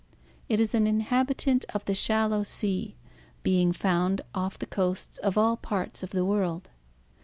[0.49, 2.97] It is an inhabitant of the shallow sea (see
[3.43, 6.71] page 71), being found off the coasts of all parts of the world.